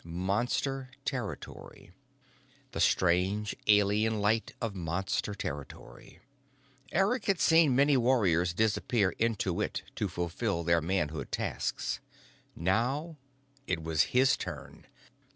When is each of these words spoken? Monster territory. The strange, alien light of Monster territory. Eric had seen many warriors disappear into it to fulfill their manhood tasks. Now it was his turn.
Monster 0.03 0.89
territory. 1.05 1.91
The 2.71 2.79
strange, 2.79 3.55
alien 3.67 4.19
light 4.19 4.55
of 4.59 4.73
Monster 4.73 5.35
territory. 5.35 6.21
Eric 6.91 7.25
had 7.25 7.39
seen 7.39 7.75
many 7.75 7.95
warriors 7.95 8.51
disappear 8.55 9.11
into 9.19 9.61
it 9.61 9.83
to 9.97 10.07
fulfill 10.07 10.63
their 10.63 10.81
manhood 10.81 11.31
tasks. 11.31 11.99
Now 12.55 13.17
it 13.67 13.83
was 13.83 14.01
his 14.09 14.35
turn. 14.37 14.87